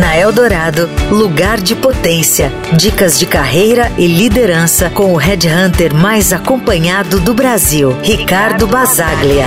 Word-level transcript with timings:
Na 0.00 0.16
Eldorado, 0.16 0.88
lugar 1.10 1.60
de 1.60 1.76
potência. 1.76 2.50
Dicas 2.74 3.18
de 3.18 3.26
carreira 3.26 3.92
e 3.98 4.06
liderança 4.06 4.88
com 4.88 5.12
o 5.12 5.16
headhunter 5.18 5.94
mais 5.94 6.32
acompanhado 6.32 7.20
do 7.20 7.34
Brasil, 7.34 7.94
Ricardo 8.02 8.66
Basaglia. 8.66 9.44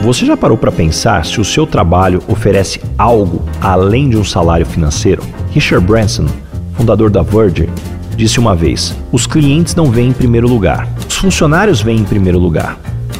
Você 0.00 0.24
já 0.24 0.38
parou 0.38 0.56
para 0.56 0.72
pensar 0.72 1.26
se 1.26 1.38
o 1.38 1.44
seu 1.44 1.66
trabalho 1.66 2.22
oferece 2.26 2.80
algo 2.96 3.44
além 3.60 4.08
de 4.08 4.16
um 4.16 4.24
salário 4.24 4.64
financeiro? 4.64 5.22
Richard 5.50 5.86
Branson, 5.86 6.24
fundador 6.72 7.10
da 7.10 7.20
Virgin, 7.20 7.68
disse 8.16 8.40
uma 8.40 8.56
vez: 8.56 8.96
os 9.12 9.26
clientes 9.26 9.74
não 9.74 9.90
vêm 9.90 10.08
em 10.08 10.14
primeiro 10.14 10.48
lugar, 10.48 10.88
os 11.06 11.16
funcionários 11.16 11.82
vêm 11.82 11.98
em 11.98 12.04
primeiro 12.04 12.38
lugar. 12.38 12.78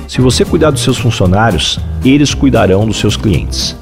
Se 0.09 0.23
você 0.23 0.47
cuidar 0.47 0.71
dos 0.71 0.83
seus 0.83 0.97
funcionários, 0.97 1.79
eles 2.03 2.33
cuidarão 2.33 2.87
dos 2.87 2.99
seus 2.99 3.19
clientes. 3.19 3.77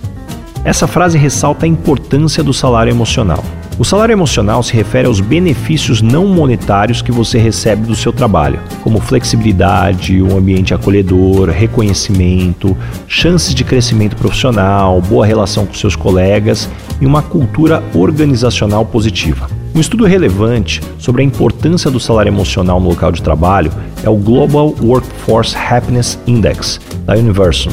Essa 0.67 0.89
frase 0.89 1.17
ressalta 1.17 1.65
a 1.65 1.69
importância 1.69 2.43
do 2.43 2.53
salário 2.53 2.91
emocional. 2.91 3.41
O 3.79 3.85
salário 3.85 4.13
emocional 4.13 4.65
se 4.65 4.75
refere 4.75 5.07
aos 5.07 5.21
benefícios 5.21 6.03
não 6.03 6.27
monetários 6.27 7.01
que 7.01 7.13
você 7.13 7.39
recebe 7.39 7.87
do 7.87 7.95
seu 7.95 8.13
trabalho, 8.13 8.59
como 8.83 8.99
flexibilidade, 8.99 10.21
um 10.21 10.37
ambiente 10.37 10.75
acolhedor, 10.75 11.51
reconhecimento, 11.51 12.77
chances 13.07 13.55
de 13.55 13.63
crescimento 13.63 14.17
profissional, 14.17 15.01
boa 15.01 15.25
relação 15.25 15.65
com 15.65 15.73
seus 15.73 15.95
colegas 15.95 16.69
e 17.01 17.07
uma 17.07 17.23
cultura 17.23 17.81
organizacional 17.95 18.85
positiva. 18.85 19.49
Um 19.73 19.79
estudo 19.79 20.05
relevante 20.05 20.83
sobre 20.99 21.23
a 21.23 21.25
importância 21.25 21.93
do 21.93 22.01
salário 22.01 22.31
emocional 22.31 22.81
no 22.81 22.89
local 22.89 23.13
de 23.13 23.23
trabalho 23.23 23.71
é 24.03 24.11
o 24.11 24.17
Global 24.17 24.75
Workforce 24.83 25.55
Happiness 25.57 26.19
Index, 26.27 26.81
da 27.05 27.15
Universum 27.15 27.71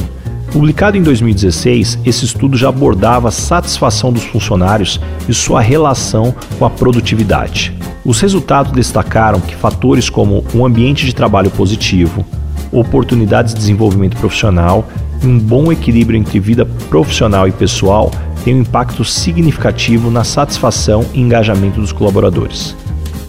Publicado 0.54 0.96
em 0.96 1.02
2016, 1.02 1.98
esse 2.06 2.24
estudo 2.24 2.56
já 2.56 2.68
abordava 2.68 3.26
a 3.26 3.32
satisfação 3.32 4.12
dos 4.12 4.22
funcionários 4.22 5.00
e 5.28 5.34
sua 5.34 5.60
relação 5.60 6.32
com 6.56 6.64
a 6.64 6.70
produtividade. 6.70 7.76
Os 8.04 8.20
resultados 8.20 8.70
destacaram 8.70 9.40
que 9.40 9.56
fatores 9.56 10.08
como 10.08 10.44
um 10.54 10.64
ambiente 10.64 11.06
de 11.06 11.12
trabalho 11.12 11.50
positivo, 11.50 12.24
oportunidades 12.70 13.52
de 13.52 13.58
desenvolvimento 13.58 14.16
profissional 14.16 14.86
e 15.20 15.26
um 15.26 15.40
bom 15.40 15.72
equilíbrio 15.72 16.20
entre 16.20 16.38
vida 16.38 16.64
profissional 16.88 17.48
e 17.48 17.50
pessoal 17.50 18.12
têm 18.44 18.54
um 18.54 18.60
impacto 18.60 19.04
significativo 19.04 20.08
na 20.08 20.22
satisfação 20.22 21.04
e 21.12 21.20
engajamento 21.20 21.80
dos 21.80 21.90
colaboradores. 21.90 22.76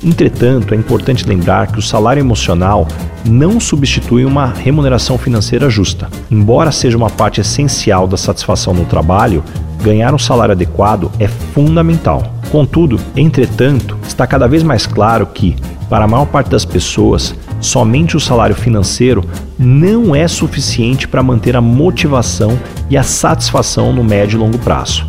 Entretanto, 0.06 0.76
é 0.76 0.78
importante 0.78 1.28
lembrar 1.28 1.66
que 1.66 1.80
o 1.80 1.82
salário 1.82 2.20
emocional 2.20 2.88
não 3.26 3.60
substitui 3.60 4.24
uma 4.24 4.46
remuneração 4.46 5.18
financeira 5.18 5.68
justa. 5.68 6.08
Embora 6.30 6.72
seja 6.72 6.96
uma 6.96 7.10
parte 7.10 7.42
essencial 7.42 8.08
da 8.08 8.16
satisfação 8.16 8.72
no 8.72 8.86
trabalho, 8.86 9.44
ganhar 9.82 10.14
um 10.14 10.20
salário 10.20 10.52
adequado 10.52 11.12
é 11.20 11.28
fundamental. 11.28 12.36
Contudo, 12.52 13.00
entretanto, 13.18 13.98
está 14.08 14.28
cada 14.28 14.48
vez 14.48 14.62
mais 14.62 14.86
claro 14.86 15.26
que, 15.26 15.56
para 15.90 16.06
a 16.06 16.08
maior 16.08 16.28
parte 16.28 16.52
das 16.52 16.66
pessoas, 16.66 17.34
somente 17.60 18.16
o 18.16 18.20
salário 18.20 18.56
financeiro 18.56 19.24
não 19.58 20.16
é 20.16 20.28
suficiente 20.28 21.08
para 21.08 21.24
manter 21.24 21.56
a 21.56 21.62
motivação 21.62 22.60
e 22.92 22.96
a 22.96 23.02
satisfação 23.02 23.92
no 23.92 24.04
médio 24.04 24.38
e 24.38 24.40
longo 24.40 24.60
prazo. 24.60 25.04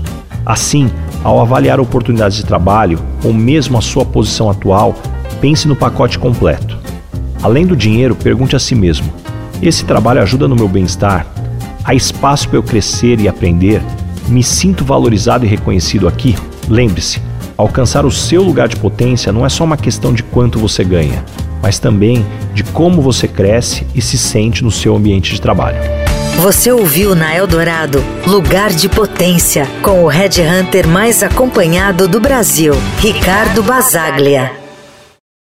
Assim, 0.44 0.90
ao 1.26 1.40
avaliar 1.40 1.80
oportunidades 1.80 2.36
de 2.36 2.46
trabalho 2.46 3.00
ou 3.24 3.34
mesmo 3.34 3.76
a 3.76 3.80
sua 3.80 4.04
posição 4.04 4.48
atual, 4.48 4.94
pense 5.40 5.66
no 5.66 5.74
pacote 5.74 6.20
completo. 6.20 6.78
Além 7.42 7.66
do 7.66 7.74
dinheiro, 7.74 8.14
pergunte 8.14 8.54
a 8.54 8.60
si 8.60 8.76
mesmo: 8.76 9.12
esse 9.60 9.84
trabalho 9.84 10.22
ajuda 10.22 10.46
no 10.46 10.54
meu 10.54 10.68
bem-estar? 10.68 11.26
Há 11.84 11.96
espaço 11.96 12.48
para 12.48 12.58
eu 12.58 12.62
crescer 12.62 13.18
e 13.18 13.26
aprender? 13.26 13.82
Me 14.28 14.40
sinto 14.40 14.84
valorizado 14.84 15.44
e 15.44 15.48
reconhecido 15.48 16.06
aqui? 16.06 16.36
Lembre-se, 16.68 17.20
alcançar 17.56 18.06
o 18.06 18.10
seu 18.10 18.44
lugar 18.44 18.68
de 18.68 18.76
potência 18.76 19.32
não 19.32 19.44
é 19.44 19.48
só 19.48 19.64
uma 19.64 19.76
questão 19.76 20.14
de 20.14 20.22
quanto 20.22 20.60
você 20.60 20.84
ganha, 20.84 21.24
mas 21.60 21.80
também 21.80 22.24
de 22.54 22.62
como 22.62 23.02
você 23.02 23.26
cresce 23.26 23.84
e 23.96 24.00
se 24.00 24.16
sente 24.16 24.62
no 24.62 24.70
seu 24.70 24.94
ambiente 24.94 25.34
de 25.34 25.40
trabalho. 25.40 25.78
Você 26.38 26.70
ouviu 26.70 27.14
na 27.14 27.34
Eldorado 27.34 28.04
Lugar 28.26 28.70
de 28.70 28.90
Potência 28.90 29.66
com 29.82 30.04
o 30.04 30.06
Red 30.06 30.42
Hunter 30.42 30.86
mais 30.86 31.22
acompanhado 31.22 32.06
do 32.06 32.20
Brasil, 32.20 32.74
Ricardo 32.98 33.62
Basaglia. 33.62 34.65